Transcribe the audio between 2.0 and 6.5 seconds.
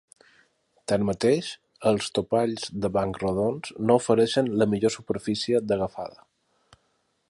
topalls de banc rodons no ofereixen la millor superfície d'agafada.